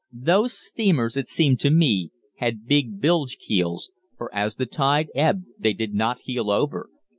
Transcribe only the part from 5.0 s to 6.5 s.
ebbed they did not heel